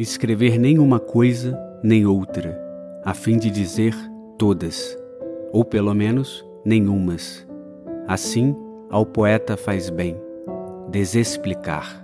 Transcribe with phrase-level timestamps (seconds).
[0.00, 2.58] escrever nem uma coisa nem outra,
[3.04, 3.94] a fim de dizer
[4.38, 4.96] todas,
[5.52, 7.46] ou pelo menos nenhumas.
[8.08, 8.56] Assim,
[8.88, 10.16] ao poeta faz bem
[10.90, 12.02] desexplicar,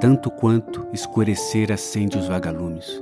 [0.00, 3.00] tanto quanto escurecer acende os vagalumes.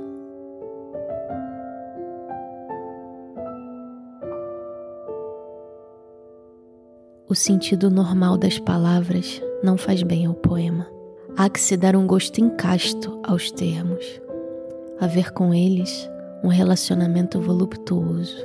[7.27, 10.92] O sentido normal das palavras não faz bem ao poema.
[11.35, 14.05] Há que se dar um gosto encasto aos termos,
[14.99, 16.07] haver com eles
[16.43, 18.37] um relacionamento voluptuoso,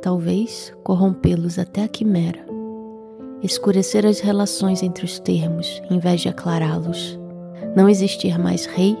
[0.00, 2.46] talvez corrompê-los até a quimera,
[3.42, 7.18] escurecer as relações entre os termos em vez de aclará-los,
[7.74, 8.96] não existir mais rei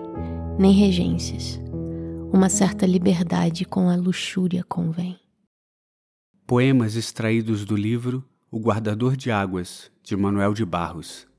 [0.58, 1.60] nem regências,
[2.32, 5.16] uma certa liberdade com a luxúria convém.
[6.48, 11.32] Poemas extraídos do livro O Guardador de Águas, de Manuel de Barros.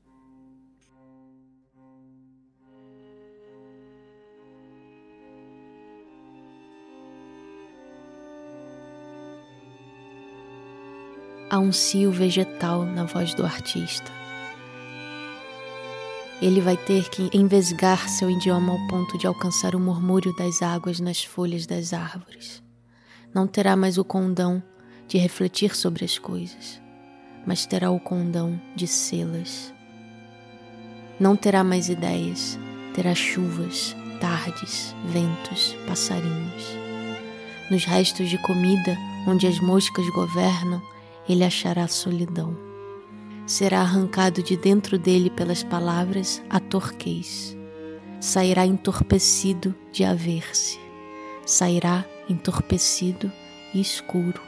[11.48, 14.10] Há um cio vegetal na voz do artista.
[16.42, 20.98] Ele vai ter que envesgar seu idioma ao ponto de alcançar o murmúrio das águas
[20.98, 22.60] nas folhas das árvores.
[23.32, 24.60] Não terá mais o condão
[25.06, 26.82] de refletir sobre as coisas,
[27.46, 29.72] mas terá o condão de sê-las.
[31.20, 32.58] Não terá mais ideias,
[32.92, 36.64] terá chuvas, tardes, ventos, passarinhos.
[37.70, 40.82] Nos restos de comida, onde as moscas governam,
[41.28, 42.56] ele achará solidão.
[43.46, 47.56] Será arrancado de dentro dele pelas palavras a torquez.
[48.20, 50.80] Sairá entorpecido de haver-se.
[51.44, 53.30] Sairá entorpecido
[53.72, 54.40] e escuro.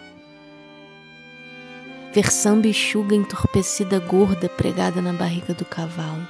[2.13, 6.27] Ver samba enxuga entorpecida gorda pregada na barriga do cavalo.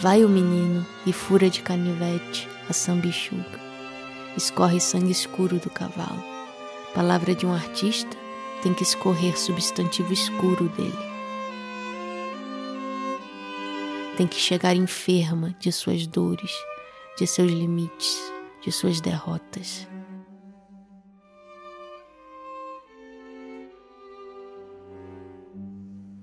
[0.00, 3.60] Vai o menino e fura de canivete a sambichuga.
[4.36, 6.22] Escorre sangue escuro do cavalo.
[6.94, 8.16] Palavra de um artista
[8.66, 10.92] tem que escorrer substantivo escuro dele.
[14.16, 16.50] Tem que chegar enferma de suas dores,
[17.16, 18.18] de seus limites,
[18.60, 19.86] de suas derrotas.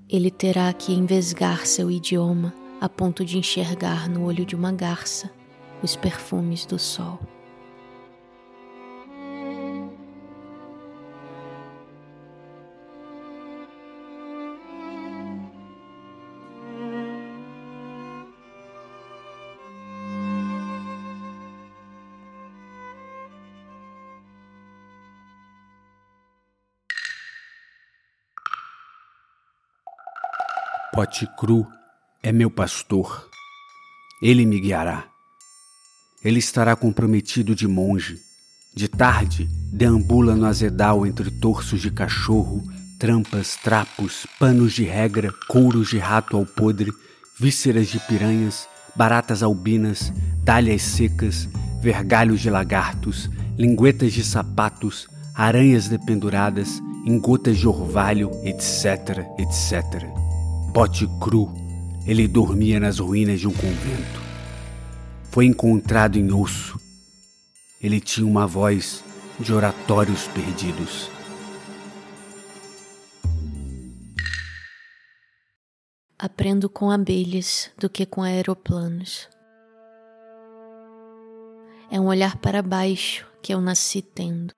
[0.09, 5.31] Ele terá que envesgar seu idioma a ponto de enxergar no olho de uma garça
[5.81, 7.21] os perfumes do sol.
[30.93, 31.65] Pote cru
[32.21, 33.27] é meu pastor.
[34.21, 35.05] Ele me guiará.
[36.23, 38.19] Ele estará comprometido de monge.
[38.75, 42.61] De tarde, deambula no azedal entre torsos de cachorro,
[42.99, 46.91] trampas, trapos, panos de regra, couros de rato ao podre,
[47.39, 51.49] vísceras de piranhas, baratas albinas, dalhas secas,
[51.81, 60.22] vergalhos de lagartos, linguetas de sapatos, aranhas dependuradas, em gotas de orvalho, etc, etc
[60.73, 61.53] pote cru,
[62.03, 64.19] ele dormia nas ruínas de um convento.
[65.29, 66.79] Foi encontrado em osso.
[67.79, 69.03] Ele tinha uma voz
[69.39, 71.11] de oratórios perdidos.
[76.17, 79.29] Aprendo com abelhas do que com aeroplanos.
[81.91, 84.51] É um olhar para baixo que eu nasci tendo.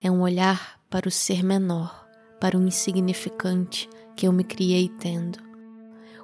[0.00, 2.08] É um olhar para o ser menor,
[2.40, 5.38] para o insignificante que eu me criei tendo.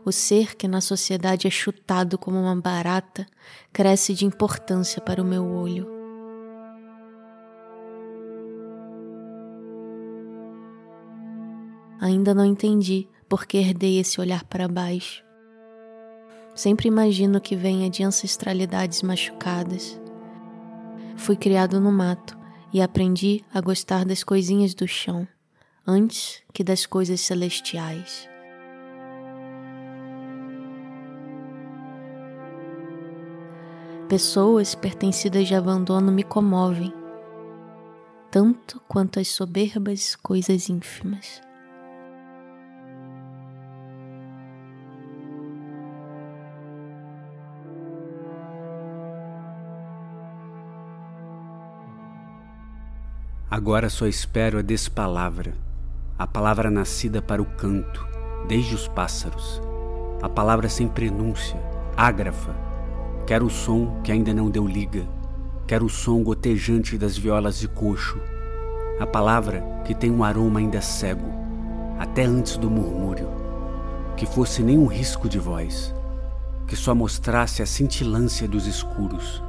[0.04, 3.26] O ser que na sociedade é chutado como uma barata
[3.72, 5.88] cresce de importância para o meu olho.
[12.00, 15.24] Ainda não entendi por que herdei esse olhar para baixo.
[16.54, 20.00] Sempre imagino que venha de ancestralidades machucadas.
[21.16, 22.38] Fui criado no mato
[22.72, 25.26] e aprendi a gostar das coisinhas do chão
[25.86, 28.28] antes que das coisas celestiais.
[34.08, 36.92] Pessoas pertencidas de abandono me comovem,
[38.30, 41.40] tanto quanto as soberbas coisas ínfimas.
[53.48, 55.65] Agora só espero a despalavra
[56.18, 58.06] a palavra nascida para o canto,
[58.48, 59.60] desde os pássaros,
[60.22, 61.60] a palavra sem prenúncia,
[61.96, 62.66] ágrafa,
[63.26, 65.04] Quero o som que ainda não deu liga.
[65.66, 68.20] Quero o som gotejante das violas de coxo.
[69.00, 71.26] A palavra que tem um aroma ainda cego,
[71.98, 73.28] até antes do murmúrio.
[74.16, 75.92] Que fosse nem um risco de voz,
[76.68, 79.42] que só mostrasse a cintilância dos escuros.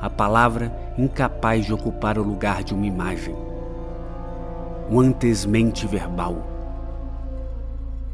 [0.00, 3.36] A palavra incapaz de ocupar o lugar de uma imagem.
[4.94, 6.36] O antesmente verbal.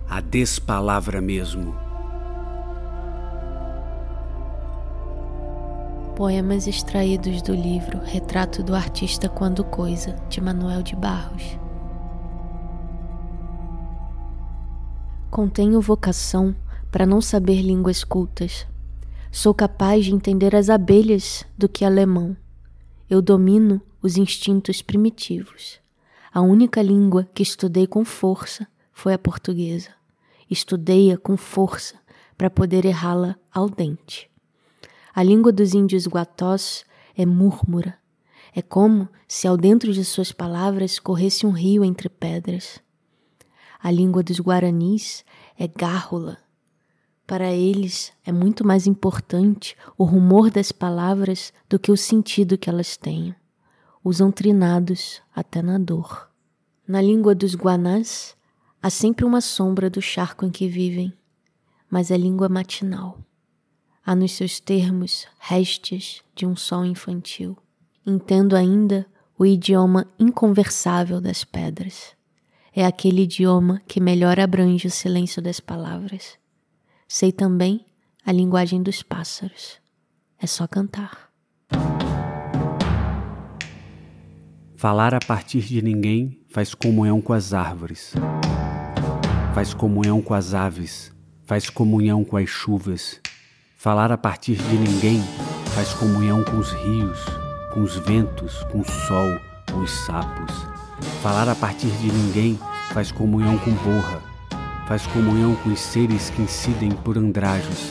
[0.09, 1.75] A despalavra mesmo.
[6.17, 11.59] Poemas extraídos do livro Retrato do Artista Quando Coisa, de Manuel de Barros.
[15.31, 16.57] Contenho vocação
[16.91, 18.67] para não saber línguas cultas.
[19.31, 22.35] Sou capaz de entender as abelhas do que alemão.
[23.07, 25.79] Eu domino os instintos primitivos.
[26.33, 29.91] A única língua que estudei com força foi a portuguesa.
[30.49, 31.97] Estudei-a com força
[32.39, 34.31] para poder errá-la ao dente.
[35.13, 36.85] A língua dos índios guatós
[37.17, 37.99] é múrmura.
[38.55, 42.81] É como se ao dentro de suas palavras corresse um rio entre pedras.
[43.83, 45.25] A língua dos guaranis
[45.59, 46.39] é gárrula.
[47.27, 52.71] Para eles é muito mais importante o rumor das palavras do que o sentido que
[52.71, 53.35] elas tenham.
[54.03, 56.31] Usam trinados até na dor.
[56.89, 58.35] Na língua dos guanás
[58.83, 61.13] há sempre uma sombra do charco em que vivem,
[61.91, 63.19] mas é língua matinal.
[64.05, 67.59] Há nos seus termos restes de um sol infantil.
[68.07, 69.07] Entendo ainda
[69.39, 72.17] o idioma inconversável das pedras.
[72.75, 76.39] É aquele idioma que melhor abrange o silêncio das palavras.
[77.07, 77.85] Sei também
[78.25, 79.79] a linguagem dos pássaros.
[80.39, 81.30] É só cantar.
[84.81, 88.15] Falar a partir de ninguém faz comunhão com as árvores,
[89.53, 91.13] faz comunhão com as aves,
[91.45, 93.21] faz comunhão com as chuvas.
[93.77, 95.23] Falar a partir de ninguém
[95.75, 97.19] faz comunhão com os rios,
[97.75, 99.29] com os ventos, com o sol,
[99.71, 100.51] com os sapos.
[101.23, 102.59] Falar a partir de ninguém
[102.95, 104.23] faz comunhão com borra,
[104.89, 107.91] faz comunhão com os seres que incidem por andrajos.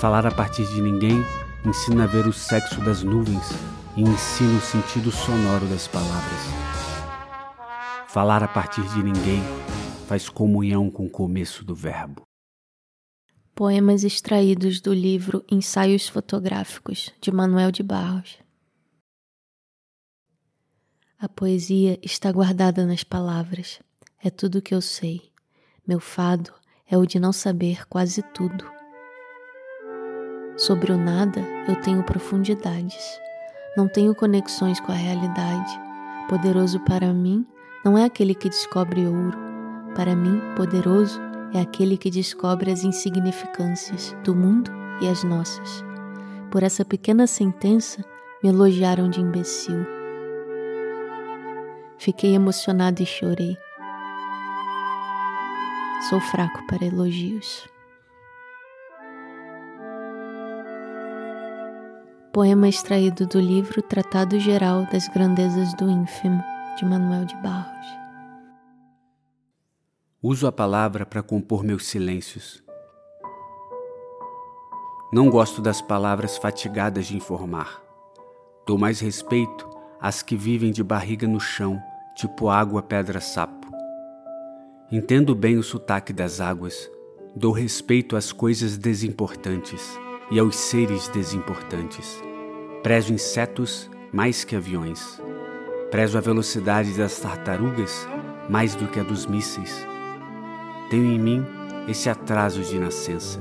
[0.00, 1.24] Falar a partir de ninguém
[1.64, 6.40] ensina a ver o sexo das nuvens e ensina o sentido sonoro das palavras.
[8.06, 9.42] Falar a partir de ninguém
[10.06, 12.22] faz comunhão com o começo do verbo.
[13.56, 18.38] Poemas extraídos do livro Ensaios Fotográficos, de Manuel de Barros.
[21.18, 23.80] A poesia está guardada nas palavras.
[24.22, 25.32] É tudo o que eu sei.
[25.84, 26.52] Meu fado
[26.88, 28.64] é o de não saber quase tudo.
[30.56, 33.18] Sobre o nada, eu tenho profundidades.
[33.78, 35.80] Não tenho conexões com a realidade.
[36.28, 37.46] Poderoso para mim
[37.84, 39.38] não é aquele que descobre ouro.
[39.94, 41.20] Para mim, poderoso
[41.54, 44.68] é aquele que descobre as insignificâncias do mundo
[45.00, 45.84] e as nossas.
[46.50, 48.04] Por essa pequena sentença,
[48.42, 49.86] me elogiaram de imbecil.
[51.98, 53.56] Fiquei emocionado e chorei.
[56.08, 57.77] Sou fraco para elogios.
[62.32, 66.44] Poema extraído do livro Tratado Geral das Grandezas do Ínfimo,
[66.76, 67.86] de Manuel de Barros.
[70.22, 72.62] Uso a palavra para compor meus silêncios.
[75.10, 77.82] Não gosto das palavras fatigadas de informar.
[78.66, 79.66] Dou mais respeito
[79.98, 81.82] às que vivem de barriga no chão,
[82.14, 83.66] tipo água, pedra, sapo.
[84.92, 86.90] Entendo bem o sotaque das águas.
[87.34, 89.98] Dou respeito às coisas desimportantes
[90.30, 92.22] e aos seres desimportantes.
[92.82, 95.20] Prezo insetos mais que aviões.
[95.90, 98.08] Prezo a velocidade das tartarugas
[98.48, 99.86] mais do que a dos mísseis
[100.90, 101.46] tenho em mim
[101.86, 103.38] esse atraso de nascença.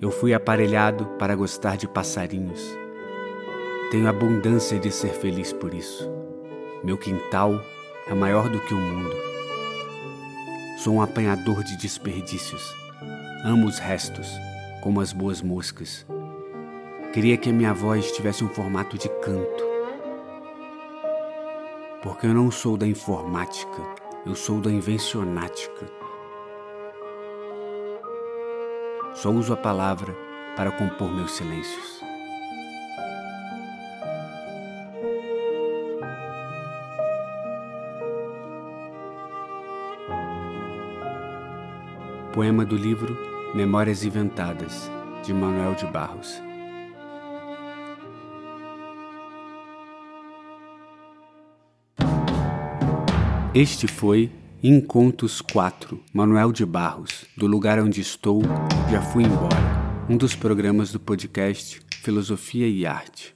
[0.00, 2.62] Eu fui aparelhado para gostar de passarinhos.
[3.90, 6.08] Tenho abundância de ser feliz por isso.
[6.82, 7.60] Meu quintal
[8.06, 9.14] é maior do que o mundo.
[10.78, 12.62] Sou um apanhador de desperdícios.
[13.44, 14.28] Amo os restos,
[14.82, 16.06] como as boas moscas.
[17.12, 19.64] Queria que a minha voz tivesse um formato de canto.
[22.02, 25.86] Porque eu não sou da informática eu sou da invencionática.
[29.14, 30.14] Só uso a palavra
[30.54, 31.98] para compor meus silêncios.
[42.34, 43.16] Poema do livro
[43.54, 44.90] Memórias Inventadas,
[45.24, 46.40] de Manuel de Barros.
[53.54, 54.30] Este foi
[54.62, 57.24] Encontros 4, Manuel de Barros.
[57.36, 58.42] Do lugar onde estou,
[58.90, 59.56] já fui embora.
[60.08, 63.34] um dos programas do podcast Filosofia e Arte.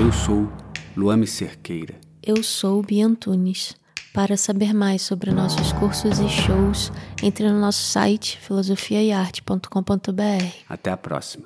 [0.00, 0.50] Eu sou
[0.96, 1.94] Luame Cerqueira.
[2.22, 3.79] Eu sou Bia Antunes.
[4.12, 6.90] Para saber mais sobre nossos cursos e shows,
[7.22, 10.64] entre no nosso site filosofiaiarte.com.br.
[10.68, 11.44] Até a próxima.